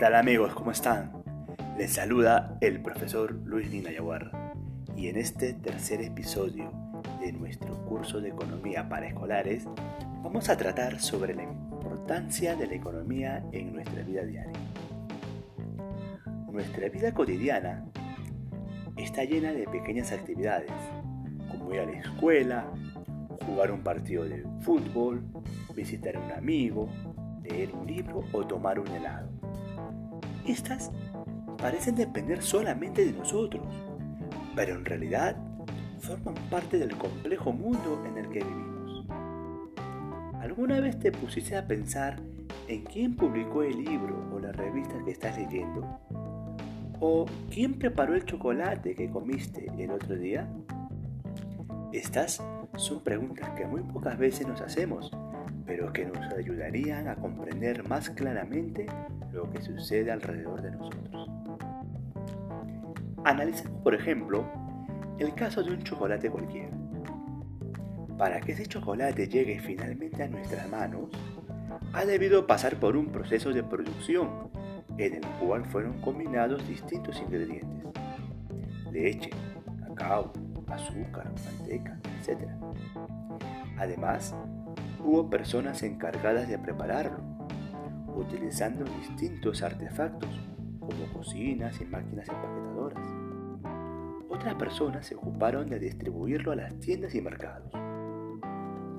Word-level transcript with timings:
tal 0.00 0.14
amigos? 0.14 0.54
¿Cómo 0.54 0.70
están? 0.70 1.12
Les 1.76 1.92
saluda 1.92 2.56
el 2.62 2.80
profesor 2.80 3.34
Luis 3.44 3.70
Ninayaguar 3.70 4.30
y 4.96 5.08
en 5.08 5.18
este 5.18 5.52
tercer 5.52 6.00
episodio 6.00 6.72
de 7.20 7.32
nuestro 7.32 7.74
curso 7.84 8.18
de 8.18 8.30
economía 8.30 8.88
para 8.88 9.08
escolares 9.08 9.66
vamos 10.22 10.48
a 10.48 10.56
tratar 10.56 11.00
sobre 11.00 11.34
la 11.34 11.42
importancia 11.42 12.56
de 12.56 12.66
la 12.66 12.76
economía 12.76 13.44
en 13.52 13.74
nuestra 13.74 14.02
vida 14.02 14.22
diaria. 14.22 14.58
Nuestra 16.50 16.88
vida 16.88 17.12
cotidiana 17.12 17.84
está 18.96 19.24
llena 19.24 19.52
de 19.52 19.66
pequeñas 19.66 20.12
actividades 20.12 20.72
como 21.50 21.74
ir 21.74 21.80
a 21.80 21.84
la 21.84 21.98
escuela, 21.98 22.64
jugar 23.44 23.70
un 23.70 23.82
partido 23.82 24.24
de 24.24 24.46
fútbol, 24.62 25.22
visitar 25.74 26.16
a 26.16 26.20
un 26.20 26.32
amigo, 26.32 26.88
leer 27.42 27.74
un 27.74 27.86
libro 27.86 28.24
o 28.32 28.46
tomar 28.46 28.80
un 28.80 28.88
helado. 28.88 29.28
Estas 30.50 30.90
parecen 31.58 31.94
depender 31.94 32.42
solamente 32.42 33.04
de 33.04 33.12
nosotros, 33.12 33.64
pero 34.56 34.74
en 34.74 34.84
realidad 34.84 35.36
forman 36.00 36.34
parte 36.50 36.76
del 36.76 36.96
complejo 36.96 37.52
mundo 37.52 38.02
en 38.04 38.18
el 38.18 38.28
que 38.30 38.40
vivimos. 38.42 39.06
¿Alguna 40.40 40.80
vez 40.80 40.98
te 40.98 41.12
pusiste 41.12 41.56
a 41.56 41.68
pensar 41.68 42.20
en 42.66 42.82
quién 42.82 43.14
publicó 43.14 43.62
el 43.62 43.84
libro 43.84 44.28
o 44.34 44.40
la 44.40 44.50
revista 44.50 44.94
que 45.04 45.12
estás 45.12 45.38
leyendo? 45.38 46.00
¿O 46.98 47.26
quién 47.48 47.74
preparó 47.74 48.16
el 48.16 48.24
chocolate 48.24 48.96
que 48.96 49.08
comiste 49.08 49.70
el 49.78 49.92
otro 49.92 50.16
día? 50.16 50.48
Estas 51.92 52.42
son 52.74 53.04
preguntas 53.04 53.50
que 53.50 53.66
muy 53.66 53.82
pocas 53.82 54.18
veces 54.18 54.48
nos 54.48 54.60
hacemos, 54.60 55.12
pero 55.70 55.92
que 55.92 56.04
nos 56.04 56.18
ayudarían 56.34 57.06
a 57.06 57.14
comprender 57.14 57.88
más 57.88 58.10
claramente 58.10 58.86
lo 59.32 59.48
que 59.52 59.62
sucede 59.62 60.10
alrededor 60.10 60.60
de 60.60 60.72
nosotros. 60.72 61.28
Analicemos, 63.22 63.80
por 63.80 63.94
ejemplo, 63.94 64.44
el 65.20 65.32
caso 65.32 65.62
de 65.62 65.70
un 65.70 65.80
chocolate 65.84 66.28
cualquiera. 66.28 66.76
Para 68.18 68.40
que 68.40 68.50
ese 68.50 68.66
chocolate 68.66 69.28
llegue 69.28 69.60
finalmente 69.60 70.24
a 70.24 70.28
nuestras 70.28 70.68
manos, 70.68 71.08
ha 71.92 72.04
debido 72.04 72.48
pasar 72.48 72.74
por 72.74 72.96
un 72.96 73.06
proceso 73.06 73.52
de 73.52 73.62
producción 73.62 74.50
en 74.98 75.14
el 75.14 75.26
cual 75.38 75.64
fueron 75.66 76.00
combinados 76.00 76.66
distintos 76.66 77.16
ingredientes. 77.20 77.86
Leche, 78.90 79.30
cacao, 79.86 80.32
azúcar, 80.66 81.30
manteca, 81.44 81.96
etc. 82.18 82.40
Además, 83.78 84.34
hubo 85.04 85.30
personas 85.30 85.82
encargadas 85.82 86.48
de 86.48 86.58
prepararlo, 86.58 87.18
utilizando 88.14 88.84
distintos 88.84 89.62
artefactos 89.62 90.30
como 90.78 91.12
cocinas 91.12 91.80
y 91.80 91.84
máquinas 91.84 92.28
empaquetadoras. 92.28 93.06
Otras 94.28 94.54
personas 94.54 95.06
se 95.06 95.14
ocuparon 95.14 95.68
de 95.68 95.78
distribuirlo 95.78 96.52
a 96.52 96.56
las 96.56 96.78
tiendas 96.78 97.14
y 97.14 97.20
mercados. 97.20 97.72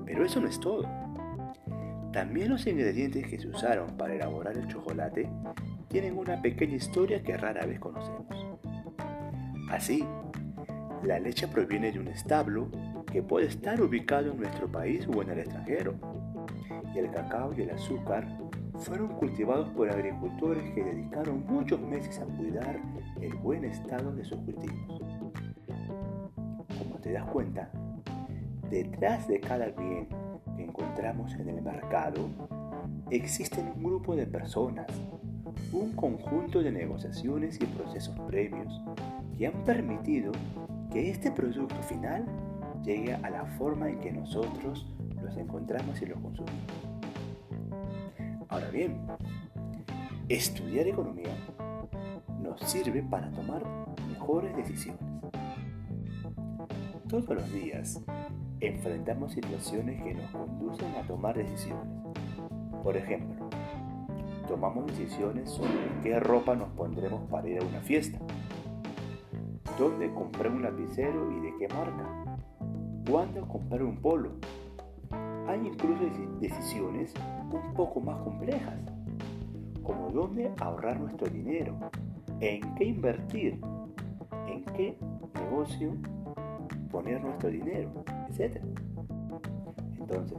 Pero 0.04 0.24
eso 0.24 0.40
no 0.40 0.48
es 0.48 0.60
todo. 0.60 0.88
También 2.12 2.50
los 2.50 2.66
ingredientes 2.66 3.26
que 3.26 3.38
se 3.38 3.48
usaron 3.48 3.96
para 3.96 4.14
elaborar 4.14 4.56
el 4.56 4.68
chocolate 4.68 5.30
tienen 5.88 6.18
una 6.18 6.40
pequeña 6.42 6.76
historia 6.76 7.22
que 7.22 7.36
rara 7.36 7.64
vez 7.64 7.80
conocemos. 7.80 8.46
Así, 9.70 10.04
la 11.04 11.18
leche 11.18 11.48
proviene 11.48 11.90
de 11.90 11.98
un 11.98 12.08
establo 12.08 12.68
que 13.10 13.22
puede 13.22 13.46
estar 13.46 13.80
ubicado 13.80 14.30
en 14.30 14.38
nuestro 14.38 14.70
país 14.70 15.06
o 15.08 15.22
en 15.22 15.30
el 15.30 15.40
extranjero. 15.40 15.94
Y 16.94 16.98
el 16.98 17.10
cacao 17.10 17.52
y 17.56 17.62
el 17.62 17.70
azúcar 17.70 18.26
fueron 18.78 19.08
cultivados 19.08 19.68
por 19.70 19.90
agricultores 19.90 20.62
que 20.74 20.84
dedicaron 20.84 21.44
muchos 21.46 21.80
meses 21.80 22.18
a 22.20 22.24
cuidar 22.24 22.80
el 23.20 23.34
buen 23.34 23.64
estado 23.64 24.12
de 24.14 24.24
sus 24.24 24.38
cultivos. 24.40 25.02
Como 26.78 26.98
te 27.00 27.12
das 27.12 27.24
cuenta, 27.26 27.70
detrás 28.70 29.26
de 29.28 29.40
cada 29.40 29.66
bien 29.66 30.08
que 30.56 30.64
encontramos 30.64 31.34
en 31.34 31.48
el 31.48 31.62
mercado, 31.62 32.28
existen 33.10 33.72
un 33.76 33.82
grupo 33.82 34.16
de 34.16 34.26
personas, 34.26 34.86
un 35.72 35.92
conjunto 35.92 36.62
de 36.62 36.72
negociaciones 36.72 37.60
y 37.60 37.66
procesos 37.66 38.18
previos 38.20 38.80
que 39.36 39.46
han 39.46 39.64
permitido 39.64 40.32
que 40.92 41.08
este 41.08 41.30
producto 41.30 41.82
final 41.82 42.26
llegue 42.84 43.14
a 43.14 43.30
la 43.30 43.46
forma 43.56 43.88
en 43.88 43.98
que 44.00 44.12
nosotros 44.12 44.86
los 45.22 45.36
encontramos 45.38 46.02
y 46.02 46.06
los 46.06 46.20
consumimos. 46.20 46.60
Ahora 48.48 48.68
bien, 48.68 49.00
estudiar 50.28 50.86
economía 50.86 51.34
nos 52.42 52.60
sirve 52.60 53.02
para 53.02 53.30
tomar 53.30 53.62
mejores 54.10 54.54
decisiones. 54.54 55.00
Todos 57.08 57.36
los 57.36 57.52
días 57.52 58.02
enfrentamos 58.60 59.32
situaciones 59.32 60.02
que 60.02 60.12
nos 60.12 60.30
conducen 60.30 60.94
a 60.96 61.06
tomar 61.06 61.36
decisiones. 61.36 61.88
Por 62.82 62.98
ejemplo, 62.98 63.48
tomamos 64.46 64.86
decisiones 64.88 65.48
sobre 65.50 66.00
qué 66.02 66.20
ropa 66.20 66.54
nos 66.54 66.68
pondremos 66.70 67.22
para 67.30 67.48
ir 67.48 67.62
a 67.62 67.64
una 67.64 67.80
fiesta 67.80 68.18
dónde 69.82 70.14
compré 70.14 70.48
un 70.48 70.62
lapicero 70.62 71.32
y 71.32 71.40
de 71.40 71.56
qué 71.58 71.66
marca, 71.74 72.38
cuándo 73.10 73.48
comprar 73.48 73.82
un 73.82 73.96
polo. 73.96 74.30
Hay 75.48 75.66
incluso 75.66 76.04
decisiones 76.40 77.12
un 77.50 77.74
poco 77.74 78.00
más 78.00 78.16
complejas, 78.22 78.78
como 79.82 80.08
dónde 80.10 80.52
ahorrar 80.60 81.00
nuestro 81.00 81.28
dinero, 81.28 81.74
en 82.38 82.74
qué 82.76 82.84
invertir, 82.84 83.60
en 84.46 84.64
qué 84.66 84.96
negocio 85.34 85.94
poner 86.92 87.20
nuestro 87.20 87.50
dinero, 87.50 87.90
etc. 88.30 88.62
Entonces, 89.98 90.38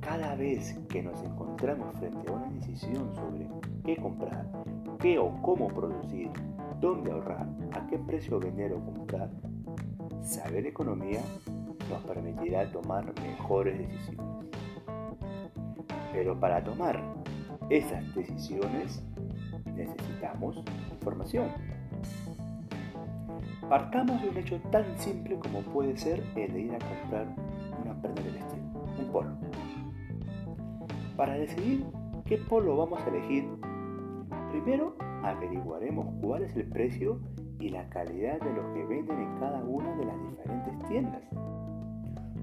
cada 0.00 0.34
vez 0.34 0.78
que 0.88 1.02
nos 1.02 1.22
encontramos 1.22 1.94
frente 1.98 2.26
a 2.26 2.32
una 2.32 2.50
decisión 2.52 3.14
sobre 3.16 3.50
qué 3.84 3.96
comprar, 3.96 4.46
qué 4.98 5.18
o 5.18 5.30
cómo 5.42 5.68
producir, 5.68 6.30
dónde 6.80 7.12
ahorrar, 7.12 7.46
a 7.72 7.86
qué 7.86 7.98
precio 7.98 8.38
vender 8.38 8.72
o 8.72 8.84
comprar, 8.84 9.30
saber 10.22 10.66
economía 10.66 11.20
nos 11.90 12.02
permitirá 12.02 12.70
tomar 12.70 13.12
mejores 13.22 13.78
decisiones. 13.78 14.50
Pero 16.12 16.38
para 16.38 16.62
tomar 16.62 17.00
esas 17.70 18.14
decisiones 18.14 19.02
necesitamos 19.74 20.62
información. 20.90 21.48
Partamos 23.68 24.22
de 24.22 24.28
un 24.28 24.36
hecho 24.36 24.60
tan 24.70 24.84
simple 24.98 25.38
como 25.38 25.60
puede 25.60 25.96
ser 25.96 26.22
el 26.36 26.52
de 26.52 26.60
ir 26.60 26.74
a 26.74 26.78
comprar 26.78 27.26
una 27.82 28.00
prenda 28.00 28.22
de 28.22 28.30
vestir, 28.30 28.60
un 28.98 29.12
polo. 29.12 29.30
Para 31.16 31.34
decidir 31.34 31.84
qué 32.24 32.38
polo 32.38 32.76
vamos 32.76 33.00
a 33.00 33.08
elegir, 33.08 33.48
primero 34.50 34.96
averiguaremos 35.26 36.06
cuál 36.22 36.44
es 36.44 36.56
el 36.56 36.66
precio 36.68 37.20
y 37.58 37.70
la 37.70 37.88
calidad 37.88 38.40
de 38.40 38.52
lo 38.52 38.72
que 38.72 38.84
venden 38.84 39.18
en 39.18 39.38
cada 39.38 39.62
una 39.64 39.94
de 39.96 40.04
las 40.04 40.16
diferentes 40.30 40.88
tiendas. 40.88 41.22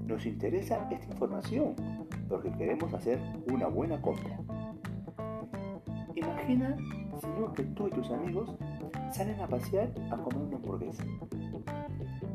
Nos 0.06 0.26
interesa 0.26 0.86
esta 0.90 1.12
información 1.12 1.74
porque 2.28 2.50
queremos 2.52 2.92
hacer 2.92 3.18
una 3.50 3.68
buena 3.68 4.00
compra. 4.02 4.38
Imagina 6.14 6.76
si 7.20 7.54
que 7.54 7.62
tú 7.70 7.88
y 7.88 7.90
tus 7.90 8.10
amigos 8.10 8.54
salen 9.12 9.40
a 9.40 9.48
pasear 9.48 9.90
a 10.10 10.16
comer 10.16 10.42
una 10.42 10.56
hamburguesa. 10.56 11.04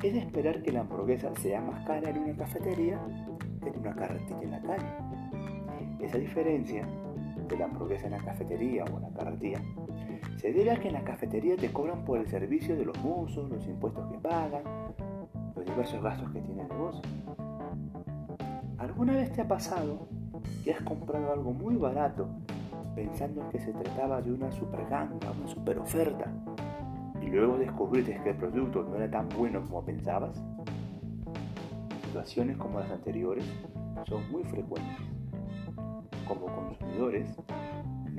Es 0.01 0.13
de 0.13 0.19
esperar 0.19 0.63
que 0.63 0.71
la 0.71 0.81
hamburguesa 0.81 1.35
sea 1.35 1.61
más 1.61 1.85
cara 1.85 2.09
en 2.09 2.17
una 2.17 2.35
cafetería 2.35 2.99
que 3.61 3.69
en 3.69 3.79
una 3.79 3.95
carretilla 3.95 4.41
en 4.41 4.51
la 4.51 4.61
calle. 4.61 4.87
Esa 5.99 6.17
diferencia 6.17 6.87
de 7.47 7.57
la 7.57 7.65
hamburguesa 7.65 8.05
en 8.05 8.11
la 8.13 8.19
cafetería 8.19 8.85
o 8.85 8.97
en 8.97 9.01
la 9.01 9.09
carretilla 9.09 9.61
se 10.39 10.53
debe 10.53 10.71
a 10.71 10.79
que 10.79 10.87
en 10.87 10.93
la 10.93 11.03
cafetería 11.03 11.57
te 11.57 11.69
cobran 11.73 12.05
por 12.05 12.17
el 12.17 12.25
servicio 12.25 12.77
de 12.77 12.85
los 12.85 12.97
mozos, 13.03 13.49
los 13.49 13.67
impuestos 13.67 14.09
que 14.09 14.17
pagan, 14.19 14.63
los 15.53 15.65
diversos 15.65 16.01
gastos 16.01 16.31
que 16.31 16.39
tiene 16.39 16.61
el 16.61 16.69
negocio. 16.69 17.01
¿Alguna 18.77 19.17
vez 19.17 19.33
te 19.33 19.41
ha 19.41 19.47
pasado 19.49 20.07
que 20.63 20.71
has 20.71 20.81
comprado 20.83 21.33
algo 21.33 21.51
muy 21.51 21.75
barato 21.75 22.29
pensando 22.95 23.49
que 23.49 23.59
se 23.59 23.73
trataba 23.73 24.21
de 24.21 24.31
una 24.31 24.49
super 24.53 24.87
ganga, 24.89 25.29
una 25.29 25.47
super 25.49 25.77
oferta, 25.77 26.31
y 27.21 27.25
luego 27.25 27.57
descubriste 27.57 28.21
que 28.23 28.29
el 28.29 28.37
producto 28.37 28.83
no 28.83 28.95
era 28.95 29.11
tan 29.11 29.27
bueno 29.37 29.61
como 29.65 29.83
pensabas? 29.83 30.41
Situaciones 32.05 32.55
como 32.55 32.79
las 32.79 32.89
anteriores 32.89 33.43
son 34.07 34.31
muy 34.31 34.45
frecuentes. 34.45 34.95
Como 36.25 36.45
consumidores, 36.45 37.35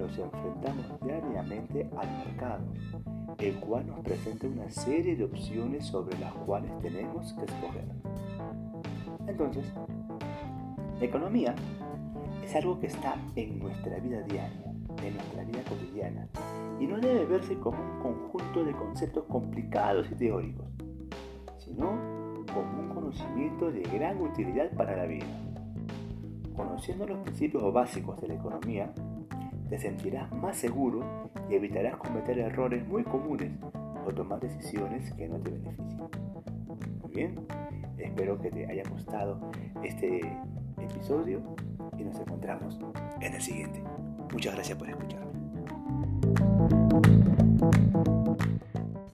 nos 0.00 0.19
enfrentamos 0.19 0.87
diariamente 1.02 1.88
al 1.97 2.08
mercado, 2.25 2.64
el 3.38 3.55
cual 3.61 3.87
nos 3.87 4.00
presenta 4.00 4.47
una 4.47 4.70
serie 4.70 5.14
de 5.14 5.25
opciones 5.25 5.87
sobre 5.87 6.19
las 6.19 6.32
cuales 6.32 6.70
tenemos 6.81 7.32
que 7.35 7.44
escoger. 7.44 7.85
Entonces, 9.26 9.64
la 10.99 11.05
economía 11.05 11.55
es 12.43 12.55
algo 12.56 12.81
que 12.81 12.87
está 12.87 13.17
en 13.37 13.58
nuestra 13.58 13.99
vida 13.99 14.23
diaria, 14.23 14.73
de 15.02 15.11
nuestra 15.11 15.44
vida 15.44 15.62
cotidiana 15.69 16.26
y 16.81 16.87
no 16.87 16.99
debe 16.99 17.26
verse 17.26 17.58
como 17.58 17.79
un 17.79 18.00
conjunto 18.00 18.64
de 18.64 18.73
conceptos 18.73 19.25
complicados 19.25 20.11
y 20.11 20.14
teóricos, 20.14 20.67
sino 21.58 21.91
como 22.52 22.81
un 22.81 22.88
conocimiento 22.88 23.70
de 23.70 23.82
gran 23.82 24.20
utilidad 24.20 24.70
para 24.73 24.97
la 24.97 25.05
vida. 25.05 25.26
Conociendo 26.56 27.06
los 27.06 27.19
principios 27.19 27.73
básicos 27.73 28.20
de 28.20 28.29
la 28.29 28.35
economía, 28.35 28.93
te 29.70 29.78
sentirás 29.78 30.31
más 30.32 30.56
seguro 30.56 31.31
y 31.49 31.55
evitarás 31.55 31.96
cometer 31.96 32.38
errores 32.40 32.87
muy 32.88 33.05
comunes 33.05 33.52
o 34.05 34.12
tomar 34.12 34.40
decisiones 34.40 35.12
que 35.14 35.28
no 35.28 35.38
te 35.38 35.50
beneficien. 35.50 36.11
Muy 37.00 37.12
bien, 37.14 37.46
espero 37.96 38.40
que 38.40 38.50
te 38.50 38.67
haya 38.67 38.82
gustado 38.90 39.40
este 39.84 40.20
episodio 40.76 41.40
y 41.96 42.02
nos 42.02 42.19
encontramos 42.19 42.81
en 43.20 43.32
el 43.32 43.40
siguiente. 43.40 43.81
Muchas 44.32 44.55
gracias 44.55 44.76
por 44.76 44.88
escucharme. 44.88 45.31